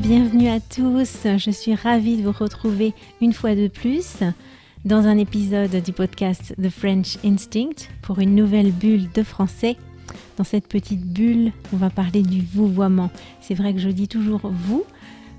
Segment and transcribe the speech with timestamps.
[0.00, 1.26] Bienvenue à tous.
[1.36, 4.18] Je suis ravie de vous retrouver une fois de plus
[4.84, 9.76] dans un épisode du podcast The French Instinct pour une nouvelle bulle de français.
[10.36, 13.10] Dans cette petite bulle, on va parler du vouvoiement.
[13.40, 14.84] C'est vrai que je dis toujours vous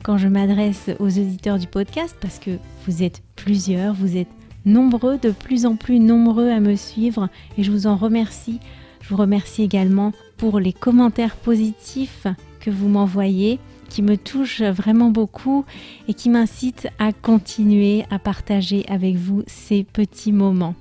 [0.03, 2.51] quand je m'adresse aux auditeurs du podcast parce que
[2.85, 4.27] vous êtes plusieurs, vous êtes
[4.65, 8.59] nombreux, de plus en plus nombreux à me suivre et je vous en remercie.
[9.01, 12.27] Je vous remercie également pour les commentaires positifs
[12.59, 13.57] que vous m'envoyez
[13.89, 15.65] qui me touche vraiment beaucoup
[16.07, 20.75] et qui m'incite à continuer à partager avec vous ces petits moments.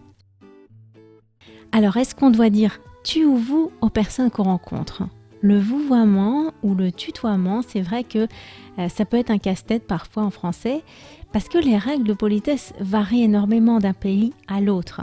[1.72, 5.02] Alors, est-ce qu'on doit dire tu ou vous aux personnes qu'on rencontre?
[5.40, 8.26] Le vouvoiement ou le tutoiement, c'est vrai que
[8.78, 10.82] euh, ça peut être un casse-tête parfois en français
[11.32, 15.02] parce que les règles de politesse varient énormément d'un pays à l'autre.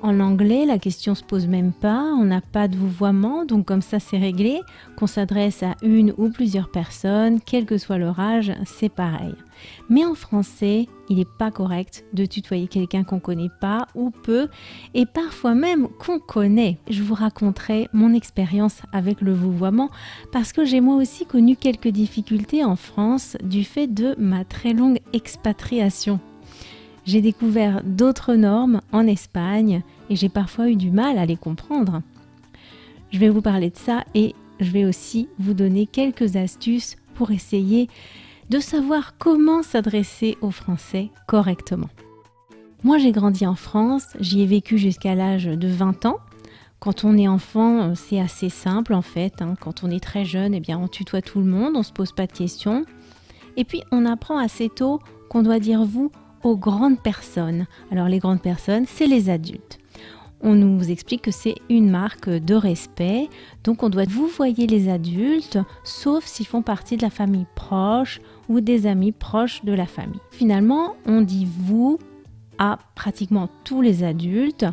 [0.00, 3.82] En anglais, la question se pose même pas, on n'a pas de vouvoiement, donc comme
[3.82, 4.60] ça c'est réglé,
[4.96, 9.34] qu'on s'adresse à une ou plusieurs personnes, quel que soit leur âge, c'est pareil.
[9.90, 14.46] Mais en français, il n'est pas correct de tutoyer quelqu'un qu'on connaît pas ou peu,
[14.94, 16.78] et parfois même qu'on connaît.
[16.88, 19.90] Je vous raconterai mon expérience avec le vouvoiement,
[20.30, 24.74] parce que j'ai moi aussi connu quelques difficultés en France du fait de ma très
[24.74, 26.20] longue expatriation
[27.08, 32.02] j'ai découvert d'autres normes en Espagne et j'ai parfois eu du mal à les comprendre.
[33.10, 37.30] Je vais vous parler de ça et je vais aussi vous donner quelques astuces pour
[37.30, 37.88] essayer
[38.50, 41.88] de savoir comment s'adresser aux Français correctement.
[42.84, 46.18] Moi j'ai grandi en France, j'y ai vécu jusqu'à l'âge de 20 ans.
[46.78, 49.40] Quand on est enfant, c'est assez simple en fait.
[49.40, 49.54] Hein.
[49.58, 51.92] Quand on est très jeune, eh bien, on tutoie tout le monde, on ne se
[51.92, 52.84] pose pas de questions.
[53.56, 56.12] Et puis on apprend assez tôt qu'on doit dire vous
[56.42, 57.66] aux grandes personnes.
[57.90, 59.78] Alors les grandes personnes, c'est les adultes.
[60.40, 63.28] On nous explique que c'est une marque de respect,
[63.64, 68.20] donc on doit vous voyez les adultes, sauf s'ils font partie de la famille proche
[68.48, 70.20] ou des amis proches de la famille.
[70.30, 71.98] Finalement, on dit vous
[72.58, 74.66] à pratiquement tous les adultes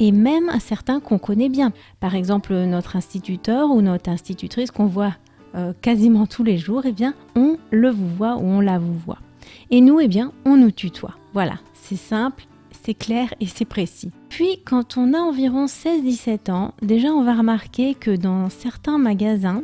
[0.00, 1.72] et même à certains qu'on connaît bien.
[2.00, 5.14] Par exemple, notre instituteur ou notre institutrice qu'on voit
[5.54, 8.98] euh, quasiment tous les jours, eh bien, on le vous voit ou on la vous
[8.98, 9.18] voit.
[9.70, 11.14] Et nous, eh bien, on nous tutoie.
[11.32, 12.46] Voilà, c'est simple,
[12.84, 14.10] c'est clair et c'est précis.
[14.28, 19.62] Puis, quand on a environ 16-17 ans, déjà, on va remarquer que dans certains magasins,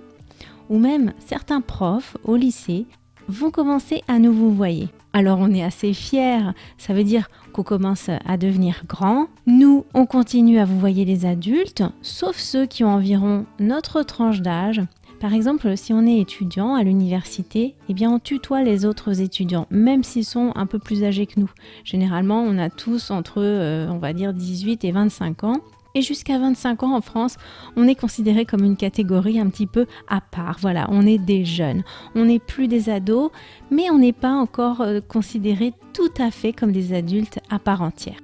[0.68, 2.86] ou même certains profs au lycée,
[3.28, 4.88] vont commencer à nous vous voyer.
[5.14, 9.26] Alors on est assez fiers, ça veut dire qu'on commence à devenir grand.
[9.46, 14.40] Nous, on continue à vous voyer les adultes, sauf ceux qui ont environ notre tranche
[14.40, 14.80] d'âge,
[15.22, 19.68] par exemple, si on est étudiant à l'université, eh bien on tutoie les autres étudiants,
[19.70, 21.50] même s'ils sont un peu plus âgés que nous.
[21.84, 25.60] Généralement, on a tous entre, euh, on va dire, 18 et 25 ans.
[25.94, 27.36] Et jusqu'à 25 ans en France,
[27.76, 30.56] on est considéré comme une catégorie un petit peu à part.
[30.60, 31.84] Voilà, on est des jeunes.
[32.16, 33.30] On n'est plus des ados,
[33.70, 37.82] mais on n'est pas encore euh, considéré tout à fait comme des adultes à part
[37.82, 38.18] entière.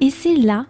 [0.00, 0.66] Et c'est là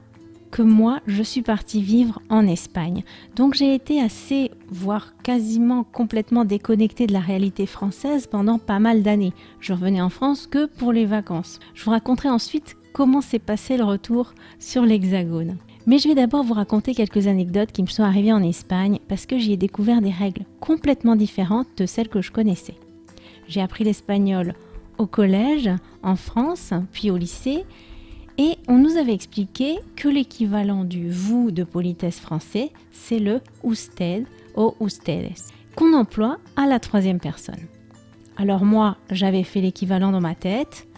[0.54, 3.02] que moi, je suis partie vivre en Espagne.
[3.34, 9.02] Donc j'ai été assez, voire quasiment complètement déconnectée de la réalité française pendant pas mal
[9.02, 9.32] d'années.
[9.58, 11.58] Je revenais en France que pour les vacances.
[11.74, 15.56] Je vous raconterai ensuite comment s'est passé le retour sur l'Hexagone.
[15.88, 19.26] Mais je vais d'abord vous raconter quelques anecdotes qui me sont arrivées en Espagne parce
[19.26, 22.76] que j'y ai découvert des règles complètement différentes de celles que je connaissais.
[23.48, 24.54] J'ai appris l'espagnol
[24.98, 25.68] au collège,
[26.04, 27.64] en France, puis au lycée,
[28.38, 34.24] et on nous avait expliqué que l'équivalent du vous de politesse français, c'est le usted
[34.56, 35.32] ou ustedes,
[35.76, 37.68] qu'on emploie à la troisième personne.
[38.36, 40.88] Alors moi, j'avais fait l'équivalent dans ma tête.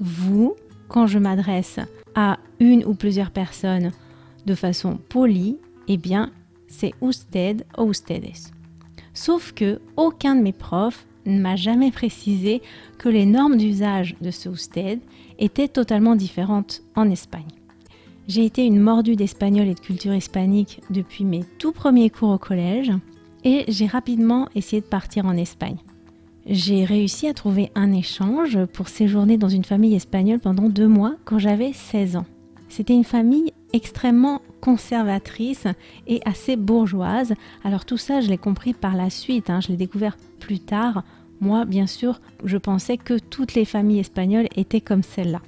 [0.00, 0.56] Vous,
[0.88, 1.80] quand je m'adresse
[2.14, 3.92] à une ou plusieurs personnes
[4.46, 5.58] de façon polie,
[5.88, 6.30] eh bien,
[6.68, 8.52] c'est usted ou ustedes.
[9.12, 12.62] Sauf que aucun de mes profs ne m'a jamais précisé
[12.98, 15.00] que les normes d'usage de ce usted
[15.38, 17.46] étaient totalement différentes en Espagne.
[18.28, 22.38] J'ai été une mordue d'espagnol et de culture hispanique depuis mes tout premiers cours au
[22.38, 22.92] collège
[23.44, 25.78] et j'ai rapidement essayé de partir en Espagne.
[26.48, 31.14] J'ai réussi à trouver un échange pour séjourner dans une famille espagnole pendant deux mois
[31.24, 32.26] quand j'avais 16 ans.
[32.68, 35.66] C'était une famille extrêmement conservatrice
[36.06, 37.34] et assez bourgeoise.
[37.62, 39.60] Alors tout ça, je l'ai compris par la suite, hein.
[39.60, 41.04] je l'ai découvert plus tard.
[41.40, 45.40] Moi, bien sûr, je pensais que toutes les familles espagnoles étaient comme celle-là.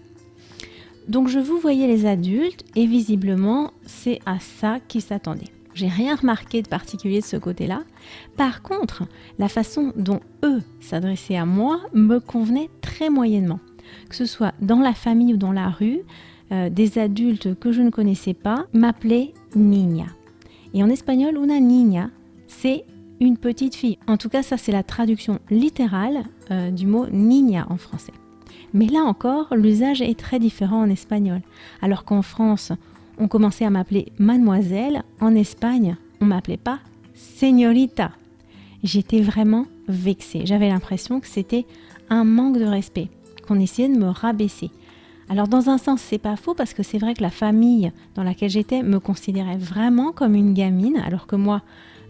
[1.08, 5.52] Donc je vous voyais les adultes et visiblement, c'est à ça qu'ils s'attendaient.
[5.74, 7.82] J'ai rien remarqué de particulier de ce côté-là.
[8.36, 9.04] Par contre,
[9.38, 13.60] la façon dont eux s'adressaient à moi me convenait très moyennement.
[14.10, 16.00] Que ce soit dans la famille ou dans la rue,
[16.50, 20.06] euh, des adultes que je ne connaissais pas m'appelaient niña.
[20.74, 22.10] Et en espagnol, una niña,
[22.48, 22.84] c'est
[23.20, 23.98] une petite fille.
[24.06, 28.12] En tout cas, ça c'est la traduction littérale euh, du mot niña en français.
[28.74, 31.40] Mais là encore, l'usage est très différent en espagnol.
[31.80, 32.72] Alors qu'en France,
[33.18, 36.80] on commençait à m'appeler mademoiselle, en Espagne, on m'appelait pas
[37.14, 38.12] señorita.
[38.84, 40.42] J'étais vraiment vexée.
[40.44, 41.66] J'avais l'impression que c'était
[42.10, 43.08] un manque de respect,
[43.46, 44.70] qu'on essayait de me rabaisser.
[45.28, 48.22] Alors dans un sens, c'est pas faux parce que c'est vrai que la famille dans
[48.22, 51.62] laquelle j'étais me considérait vraiment comme une gamine, alors que moi,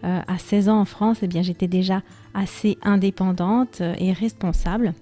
[0.04, 2.02] euh, à 16 ans en France, eh bien j'étais déjà
[2.34, 4.94] assez indépendante euh, et responsable.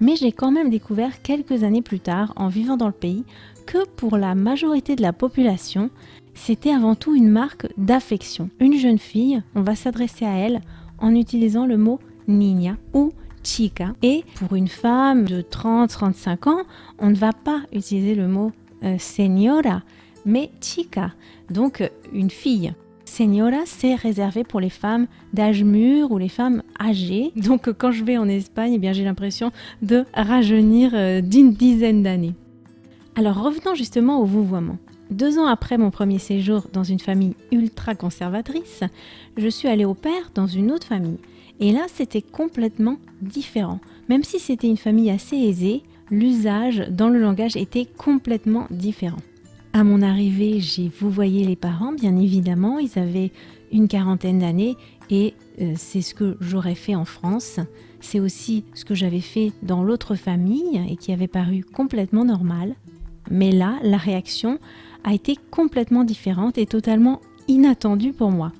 [0.00, 3.24] Mais j'ai quand même découvert quelques années plus tard, en vivant dans le pays,
[3.66, 5.90] que pour la majorité de la population,
[6.34, 8.48] c'était avant tout une marque d'affection.
[8.60, 10.60] Une jeune fille, on va s'adresser à elle
[10.98, 13.12] en utilisant le mot niña ou
[13.42, 13.92] chica.
[14.02, 16.62] Et pour une femme de 30-35 ans,
[16.98, 18.52] on ne va pas utiliser le mot
[18.84, 19.82] euh, señora,
[20.24, 21.12] mais chica,
[21.50, 22.72] donc euh, une fille.
[23.10, 27.32] Señora, c'est réservé pour les femmes d'âge mûr ou les femmes âgées.
[27.34, 29.50] Donc quand je vais en Espagne, eh bien j'ai l'impression
[29.82, 32.34] de rajeunir euh, d'une dizaine d'années.
[33.16, 34.78] Alors revenons justement au vouvoiement.
[35.10, 38.84] Deux ans après mon premier séjour dans une famille ultra conservatrice,
[39.36, 41.18] je suis allée au père dans une autre famille.
[41.58, 43.80] Et là, c'était complètement différent.
[44.08, 49.18] Même si c'était une famille assez aisée, l'usage dans le langage était complètement différent.
[49.72, 53.30] À mon arrivée, j'ai vous voyez les parents, bien évidemment, ils avaient
[53.70, 54.76] une quarantaine d'années
[55.10, 57.60] et euh, c'est ce que j'aurais fait en France.
[58.00, 62.74] C'est aussi ce que j'avais fait dans l'autre famille et qui avait paru complètement normal.
[63.30, 64.58] Mais là, la réaction
[65.04, 68.52] a été complètement différente et totalement inattendue pour moi.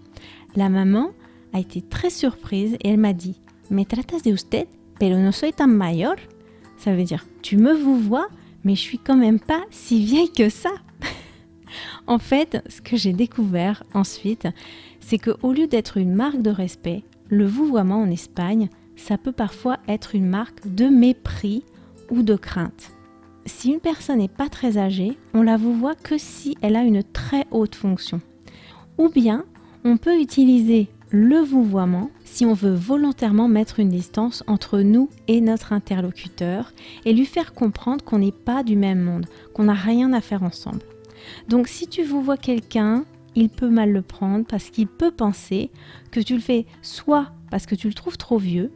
[0.54, 1.10] La maman
[1.52, 3.40] a été très surprise et elle m'a dit
[3.70, 4.66] Me tratas de usted,
[5.00, 6.16] pero no soy tan mayor
[6.76, 8.28] Ça veut dire Tu me vous vois,
[8.62, 10.70] mais je suis quand même pas si vieille que ça.
[12.10, 14.48] En fait, ce que j'ai découvert ensuite,
[14.98, 19.30] c'est que au lieu d'être une marque de respect, le vouvoiement en Espagne, ça peut
[19.30, 21.62] parfois être une marque de mépris
[22.10, 22.90] ou de crainte.
[23.46, 26.82] Si une personne n'est pas très âgée, on la vous voit que si elle a
[26.82, 28.20] une très haute fonction.
[28.98, 29.44] Ou bien,
[29.84, 35.40] on peut utiliser le vouvoiement si on veut volontairement mettre une distance entre nous et
[35.40, 36.72] notre interlocuteur
[37.04, 40.42] et lui faire comprendre qu'on n'est pas du même monde, qu'on n'a rien à faire
[40.42, 40.80] ensemble.
[41.48, 45.70] Donc si tu vous vois quelqu'un, il peut mal le prendre parce qu'il peut penser
[46.10, 48.70] que tu le fais soit parce que tu le trouves trop vieux,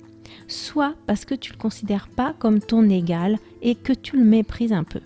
[0.48, 4.72] soit parce que tu le considères pas comme ton égal et que tu le méprises
[4.72, 5.00] un peu.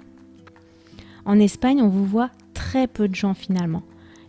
[1.24, 3.82] En Espagne, on vous voit très peu de gens finalement.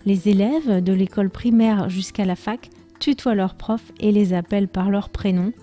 [0.06, 4.90] Les élèves de l'école primaire jusqu'à la fac tutoient leurs profs et les appellent par
[4.90, 5.54] leur prénom.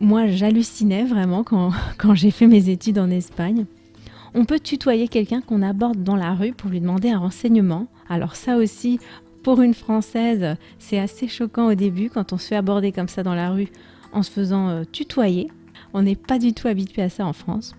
[0.00, 3.66] Moi, j'hallucinais vraiment quand, quand j'ai fait mes études en Espagne.
[4.34, 7.88] On peut tutoyer quelqu'un qu'on aborde dans la rue pour lui demander un renseignement.
[8.08, 9.00] Alors ça aussi,
[9.42, 13.22] pour une Française, c'est assez choquant au début quand on se fait aborder comme ça
[13.22, 13.68] dans la rue
[14.12, 15.48] en se faisant euh, tutoyer.
[15.94, 17.74] On n'est pas du tout habitué à ça en France.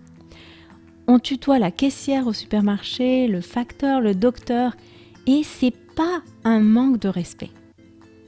[1.07, 4.75] On tutoie la caissière au supermarché, le facteur, le docteur,
[5.27, 7.49] et c'est pas un manque de respect.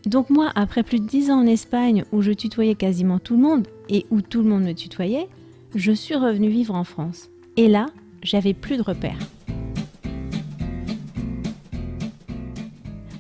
[0.06, 3.42] Donc moi, après plus de 10 ans en Espagne où je tutoyais quasiment tout le
[3.42, 5.28] monde et où tout le monde me tutoyait,
[5.76, 7.30] je suis revenue vivre en France.
[7.56, 7.88] Et là,
[8.24, 9.20] j'avais plus de repères.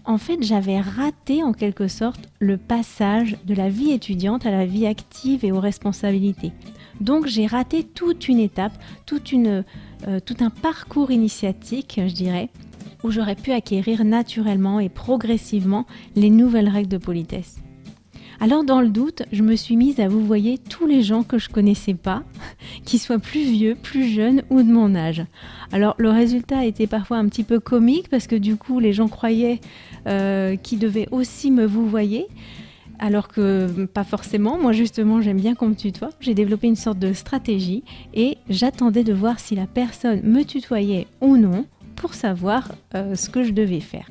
[0.05, 4.65] En fait, j'avais raté en quelque sorte le passage de la vie étudiante à la
[4.65, 6.51] vie active et aux responsabilités.
[7.00, 8.74] Donc j'ai raté toute une étape,
[9.12, 12.50] euh, tout un parcours initiatique, je dirais,
[13.03, 17.60] où j'aurais pu acquérir naturellement et progressivement les nouvelles règles de politesse.
[18.43, 21.38] Alors dans le doute, je me suis mise à vous voyer tous les gens que
[21.38, 22.23] je connaissais pas,
[22.83, 25.23] qui soient plus vieux, plus jeunes ou de mon âge.
[25.71, 29.07] Alors le résultat était parfois un petit peu comique parce que du coup les gens
[29.07, 29.62] croyaient
[30.07, 32.27] euh, qu'ils devaient aussi me vous voyer.
[33.00, 36.09] Alors que pas forcément, moi justement j'aime bien qu'on me tutoie.
[36.19, 41.07] J'ai développé une sorte de stratégie et j'attendais de voir si la personne me tutoyait
[41.21, 44.09] ou non pour savoir euh, ce que je devais faire.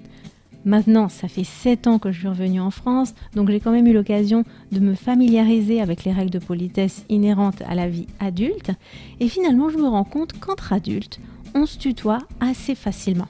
[0.64, 3.87] Maintenant, ça fait 7 ans que je suis revenue en France, donc j'ai quand même
[3.87, 8.71] eu l'occasion de me familiariser avec les règles de politesse inhérentes à la vie adulte.
[9.19, 11.19] Et finalement, je me rends compte qu'entre adultes,
[11.54, 13.28] on se tutoie assez facilement.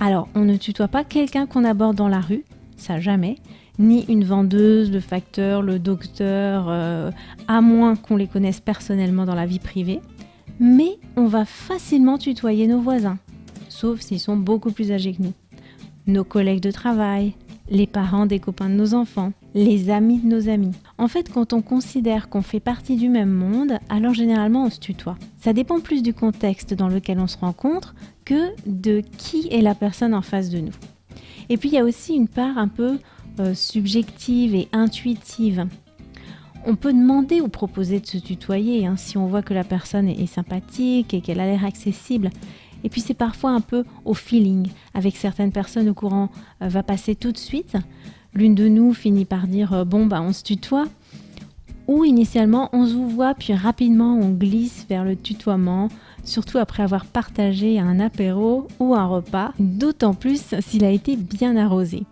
[0.00, 2.44] Alors, on ne tutoie pas quelqu'un qu'on aborde dans la rue,
[2.76, 3.36] ça jamais,
[3.78, 7.12] ni une vendeuse, le facteur, le docteur, euh,
[7.46, 10.00] à moins qu'on les connaisse personnellement dans la vie privée.
[10.58, 13.18] Mais on va facilement tutoyer nos voisins,
[13.68, 15.32] sauf s'ils sont beaucoup plus âgés que nous
[16.06, 17.34] nos collègues de travail,
[17.70, 20.72] les parents des copains de nos enfants, les amis de nos amis.
[20.98, 24.80] En fait, quand on considère qu'on fait partie du même monde, alors généralement on se
[24.80, 25.16] tutoie.
[25.38, 27.94] Ça dépend plus du contexte dans lequel on se rencontre
[28.24, 30.74] que de qui est la personne en face de nous.
[31.48, 32.98] Et puis il y a aussi une part un peu
[33.40, 35.66] euh, subjective et intuitive.
[36.66, 40.08] On peut demander ou proposer de se tutoyer hein, si on voit que la personne
[40.08, 42.30] est sympathique et qu'elle a l'air accessible.
[42.84, 44.68] Et puis c'est parfois un peu au feeling.
[44.92, 46.28] Avec certaines personnes, au courant
[46.62, 47.76] euh, va passer tout de suite.
[48.34, 50.86] L'une de nous finit par dire euh, bon bah on se tutoie.
[51.88, 55.88] Ou initialement on se voit puis rapidement on glisse vers le tutoiement,
[56.22, 61.56] surtout après avoir partagé un apéro ou un repas, d'autant plus s'il a été bien
[61.56, 62.04] arrosé.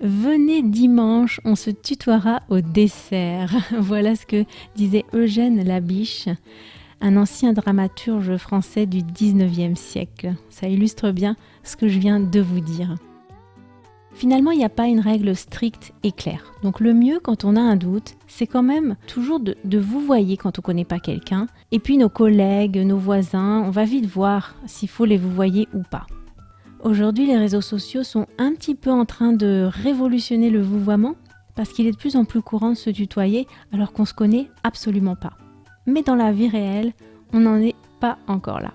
[0.00, 3.52] Venez dimanche, on se tutoiera au dessert.
[3.78, 4.44] voilà ce que
[4.76, 6.28] disait Eugène Labiche
[7.00, 10.34] un ancien dramaturge français du 19e siècle.
[10.50, 12.94] Ça illustre bien ce que je viens de vous dire.
[14.12, 16.52] Finalement, il n'y a pas une règle stricte et claire.
[16.62, 20.36] Donc le mieux quand on a un doute, c'est quand même toujours de, vous voyer
[20.36, 21.46] quand on ne connaît pas quelqu'un.
[21.70, 25.68] Et puis nos collègues, nos voisins, on va vite voir s'il faut les vous voyer
[25.72, 26.06] ou pas.
[26.82, 31.14] Aujourd'hui, les réseaux sociaux sont un petit peu en train de révolutionner le vouvoiement
[31.54, 34.50] parce qu'il est de plus en plus courant de se tutoyer alors qu'on se connaît
[34.64, 35.34] absolument pas
[35.88, 36.92] mais dans la vie réelle,
[37.32, 38.72] on n'en est pas encore là.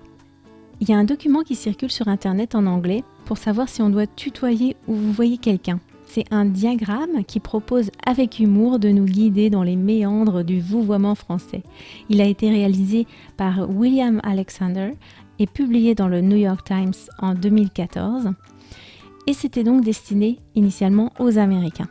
[0.80, 3.88] Il y a un document qui circule sur Internet en anglais pour savoir si on
[3.88, 5.80] doit tutoyer ou vous voyez quelqu'un.
[6.06, 11.14] C'est un diagramme qui propose avec humour de nous guider dans les méandres du vouvoiement
[11.14, 11.62] français.
[12.10, 13.06] Il a été réalisé
[13.36, 14.92] par William Alexander
[15.38, 18.32] et publié dans le New York Times en 2014.
[19.26, 21.88] Et c'était donc destiné initialement aux Américains.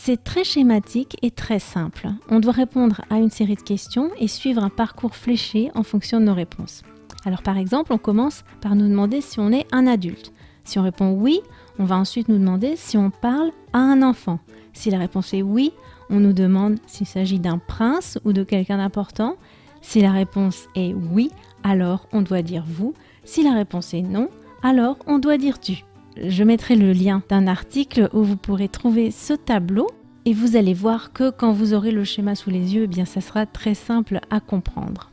[0.00, 2.08] C'est très schématique et très simple.
[2.30, 6.20] On doit répondre à une série de questions et suivre un parcours fléché en fonction
[6.20, 6.82] de nos réponses.
[7.26, 10.32] Alors par exemple, on commence par nous demander si on est un adulte.
[10.62, 11.40] Si on répond oui,
[11.80, 14.38] on va ensuite nous demander si on parle à un enfant.
[14.72, 15.72] Si la réponse est oui,
[16.10, 19.36] on nous demande s'il s'agit d'un prince ou de quelqu'un d'important.
[19.82, 21.30] Si la réponse est oui,
[21.64, 22.94] alors on doit dire vous.
[23.24, 24.30] Si la réponse est non,
[24.62, 25.84] alors on doit dire tu
[26.22, 29.86] je mettrai le lien d'un article où vous pourrez trouver ce tableau
[30.24, 33.04] et vous allez voir que quand vous aurez le schéma sous les yeux, eh bien
[33.04, 35.10] ça sera très simple à comprendre.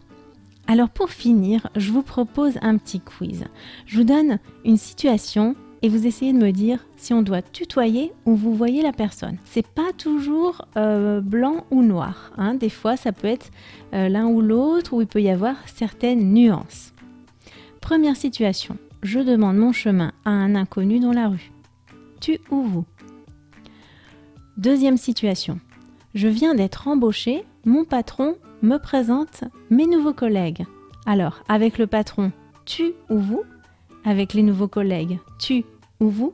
[0.67, 3.45] Alors pour finir, je vous propose un petit quiz.
[3.85, 8.11] Je vous donne une situation et vous essayez de me dire si on doit tutoyer
[8.25, 9.37] ou vous voyez la personne.
[9.45, 12.31] C'est pas toujours euh, blanc ou noir.
[12.37, 12.55] Hein.
[12.55, 13.51] Des fois, ça peut être
[13.93, 16.93] euh, l'un ou l'autre où il peut y avoir certaines nuances.
[17.81, 21.51] Première situation je demande mon chemin à un inconnu dans la rue.
[22.19, 22.85] Tu ou vous?
[24.57, 25.59] Deuxième situation.
[26.15, 30.65] Je viens d'être embauché, mon patron me présente mes nouveaux collègues.
[31.05, 32.31] Alors, avec le patron,
[32.65, 33.43] tu ou vous?
[34.05, 35.65] Avec les nouveaux collègues, tu
[35.99, 36.33] ou vous?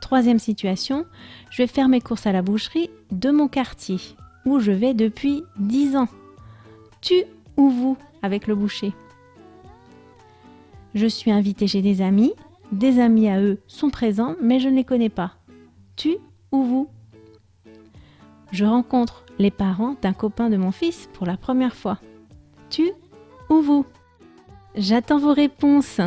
[0.00, 1.06] Troisième situation,
[1.50, 3.98] je vais faire mes courses à la boucherie de mon quartier,
[4.44, 6.08] où je vais depuis 10 ans.
[7.00, 7.24] Tu
[7.56, 7.96] ou vous?
[8.22, 8.92] Avec le boucher
[10.94, 12.32] je suis invitée chez des amis,
[12.70, 15.34] des amis à eux sont présents, mais je ne les connais pas.
[15.96, 16.16] Tu
[16.50, 16.88] ou vous?
[18.50, 21.98] Je rencontre les parents d'un copain de mon fils pour la première fois.
[22.70, 22.92] Tu
[23.48, 23.86] ou vous?
[24.74, 26.00] J'attends vos réponses.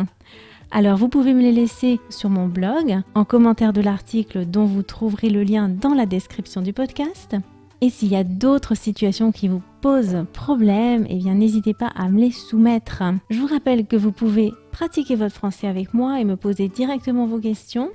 [0.70, 4.82] Alors vous pouvez me les laisser sur mon blog, en commentaire de l'article dont vous
[4.82, 7.36] trouverez le lien dans la description du podcast.
[7.80, 12.08] Et s'il y a d'autres situations qui vous posent problème, eh bien n'hésitez pas à
[12.08, 13.02] me les soumettre.
[13.30, 17.26] Je vous rappelle que vous pouvez pratiquer votre français avec moi et me poser directement
[17.26, 17.90] vos questions.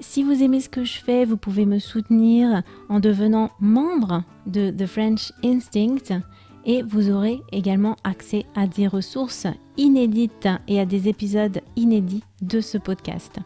[0.00, 4.70] Si vous aimez ce que je fais, vous pouvez me soutenir en devenant membre de
[4.70, 6.20] The French Instinct
[6.66, 12.60] et vous aurez également accès à des ressources inédites et à des épisodes inédits de
[12.60, 13.38] ce podcast.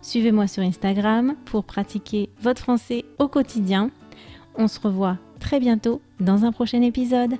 [0.00, 3.90] Suivez-moi sur Instagram pour pratiquer votre français au quotidien.
[4.56, 7.34] On se revoit très bientôt dans un prochain épisode.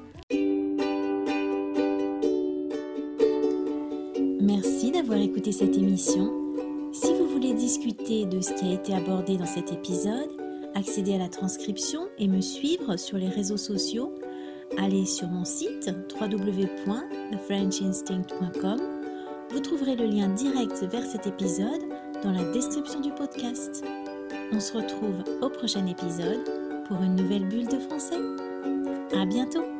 [4.40, 6.32] Merci d'avoir écouté cette émission.
[6.92, 10.30] Si vous voulez discuter de ce qui a été abordé dans cet épisode,
[10.75, 14.12] accéder à la transcription et me suivre sur les réseaux sociaux,
[14.78, 15.88] allez sur mon site
[16.21, 18.80] www.thefrenchinstinct.com.
[19.50, 21.82] Vous trouverez le lien direct vers cet épisode
[22.25, 23.85] dans la description du podcast.
[24.52, 28.20] On se retrouve au prochain épisode pour une nouvelle bulle de français.
[29.14, 29.72] À bientôt!